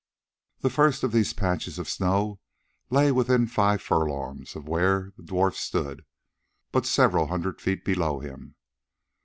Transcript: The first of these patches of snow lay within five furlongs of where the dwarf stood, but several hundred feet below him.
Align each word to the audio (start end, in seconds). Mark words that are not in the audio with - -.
The 0.61 0.71
first 0.71 1.03
of 1.03 1.11
these 1.11 1.31
patches 1.31 1.77
of 1.77 1.87
snow 1.87 2.39
lay 2.89 3.11
within 3.11 3.45
five 3.45 3.83
furlongs 3.83 4.55
of 4.55 4.67
where 4.67 5.13
the 5.15 5.21
dwarf 5.21 5.53
stood, 5.53 6.05
but 6.71 6.87
several 6.87 7.27
hundred 7.27 7.61
feet 7.61 7.85
below 7.85 8.17
him. 8.19 8.55